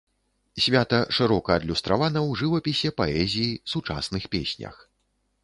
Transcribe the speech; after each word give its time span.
Свята 0.63 1.01
шырока 1.17 1.57
адлюстравана 1.61 2.19
ў 2.29 2.41
жывапісе, 2.41 2.89
паэзіі, 3.03 3.53
сучасных 3.75 4.23
песнях. 4.35 4.75